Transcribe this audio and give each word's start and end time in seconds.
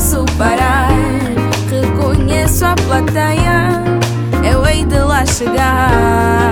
posso 0.00 0.24
parar. 0.38 0.88
Reconheço 1.70 2.64
a 2.64 2.74
plateia, 2.74 3.84
é 4.42 4.54
eu 4.54 4.66
hei 4.66 4.82
de 4.86 4.98
lá 4.98 5.26
chegar. 5.26 6.50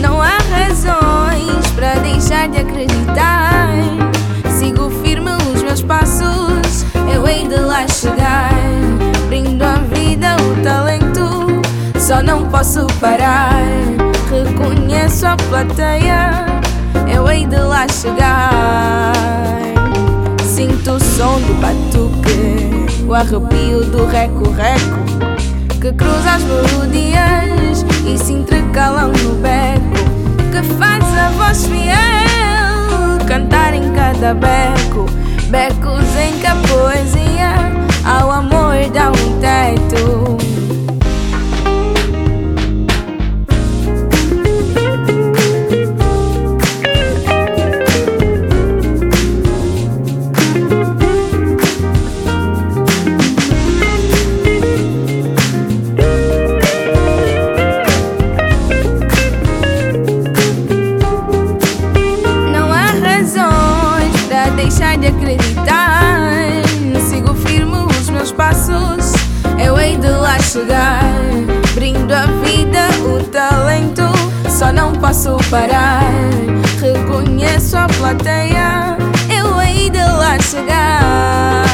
Não 0.00 0.22
há 0.22 0.38
razões 0.38 1.66
para 1.74 1.94
deixar 1.96 2.48
de 2.48 2.58
acreditar. 2.58 3.68
Sigo 4.56 4.90
firme 5.02 5.32
os 5.52 5.60
meus 5.60 5.82
passos, 5.82 6.86
é 7.10 7.16
eu 7.16 7.26
hei 7.26 7.48
de 7.48 7.56
lá 7.56 7.88
chegar. 7.88 8.52
Brindo 9.26 9.64
a 9.64 9.78
vida, 9.92 10.36
o 10.36 10.62
talento, 10.62 11.60
só 11.98 12.22
não 12.22 12.48
posso 12.48 12.86
parar. 13.00 13.56
Reconheço 14.30 15.26
a 15.26 15.36
plateia, 15.36 16.46
é 17.08 17.16
eu 17.16 17.28
hei 17.28 17.44
de 17.44 17.58
lá 17.58 17.88
chegar. 17.88 19.12
Sinto 20.46 20.92
o 20.92 21.00
som 21.00 21.40
do 21.40 21.60
batom 21.60 21.91
o 23.12 23.14
arrepio 23.14 23.84
do 23.84 24.06
reco-reco 24.06 25.02
que 25.82 25.92
cruza 25.92 26.30
as 26.30 26.42
melodias 26.44 27.84
e 28.06 28.16
se 28.16 28.32
intercalam 28.32 29.08
no 29.08 29.34
beco, 29.34 30.50
que 30.50 30.62
faz 30.78 31.04
a 31.18 31.28
voz 31.36 31.66
fiel 31.66 33.26
cantar 33.28 33.74
em 33.74 33.92
cada 33.92 34.32
beco, 34.32 35.04
becos 35.50 36.16
em 36.16 36.38
que 36.38 36.46
a 36.46 36.56
poesia 36.56 37.31
de 65.02 65.08
acreditar. 65.08 66.62
Sigo 67.08 67.34
firme 67.34 67.76
os 67.90 68.08
meus 68.08 68.30
passos, 68.30 69.12
eu 69.58 69.76
hei 69.76 69.96
de 69.96 70.08
lá 70.08 70.38
chegar. 70.38 71.02
Brindo 71.74 72.14
a 72.14 72.26
vida, 72.44 72.86
o 73.04 73.22
talento, 73.24 74.02
só 74.48 74.72
não 74.72 74.92
posso 74.92 75.36
parar. 75.50 76.04
Reconheço 76.80 77.76
a 77.76 77.88
plateia, 77.88 78.96
eu 79.28 79.60
hei 79.60 79.90
de 79.90 79.98
lá 79.98 80.38
chegar. 80.38 81.64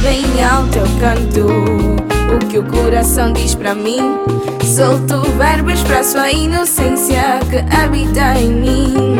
Bem 0.00 0.24
alto 0.44 0.78
eu 0.78 0.86
canto 1.00 1.96
o 2.36 2.38
que 2.48 2.58
o 2.58 2.64
coração 2.64 3.32
diz 3.32 3.56
para 3.56 3.74
mim. 3.74 4.20
Solto 4.62 5.22
verbos 5.32 5.82
para 5.82 6.04
sua 6.04 6.30
inocência 6.30 7.40
que 7.50 7.56
habita 7.76 8.38
em 8.38 8.52
mim. 8.52 9.13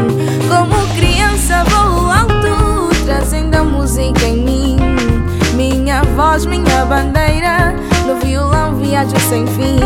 Voz, 6.35 6.47
minha 6.47 6.85
bandeira, 6.85 7.75
no 8.07 8.17
violão 8.17 8.75
viajo 8.75 9.17
sem 9.29 9.47
fim. 9.47 9.79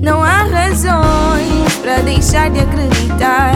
Não 0.00 0.22
há 0.22 0.44
razões 0.44 1.74
para 1.82 1.98
deixar 1.98 2.48
de 2.48 2.60
acreditar. 2.60 3.52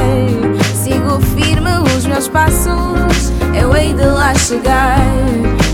Sigo 0.75 1.19
firme 1.35 1.71
os 1.97 2.05
meus 2.05 2.29
passos, 2.29 3.33
eu 3.59 3.75
hei 3.75 3.95
de 3.95 4.05
lá 4.05 4.35
chegar. 4.35 4.99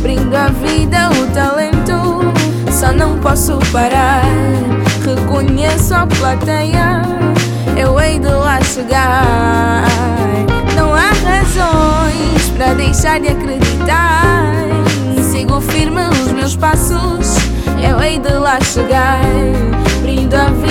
Brindo 0.00 0.36
a 0.36 0.46
vida, 0.46 1.10
o 1.10 1.26
talento, 1.34 2.32
só 2.70 2.92
não 2.92 3.18
posso 3.18 3.58
parar. 3.72 4.22
Reconheço 5.04 5.94
a 5.94 6.06
plateia, 6.06 7.02
eu 7.76 7.98
hei 7.98 8.20
de 8.20 8.28
lá 8.28 8.60
chegar. 8.62 9.84
Não 10.76 10.94
há 10.94 11.08
razões 11.08 12.50
para 12.56 12.74
deixar 12.74 13.18
de 13.18 13.28
acreditar. 13.28 14.13
Meus 16.44 16.56
passos, 16.56 17.38
eu 17.82 17.98
hei 18.02 18.18
de 18.18 18.34
lá 18.34 18.60
chegar. 18.60 19.18
Brindo 20.02 20.36
a 20.36 20.50
vida, 20.50 20.63